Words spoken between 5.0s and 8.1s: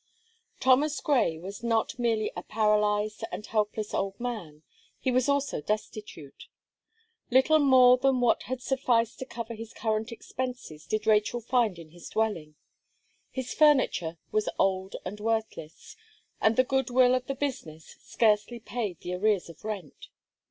was also destitute. Little more